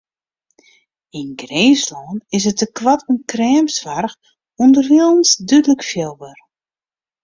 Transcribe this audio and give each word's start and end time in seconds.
Yn 1.19 1.29
Grinslân 1.41 2.17
is 2.35 2.43
it 2.51 2.57
tekoart 2.61 3.03
oan 3.09 3.19
kreamsoarch 3.31 4.15
ûnderwilens 4.63 5.29
dúdlik 5.49 5.81
fielber. 5.89 6.37